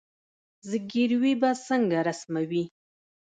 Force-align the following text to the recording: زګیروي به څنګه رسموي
زګیروي 0.69 1.33
به 1.41 1.49
څنګه 1.67 1.97
رسموي 2.07 2.63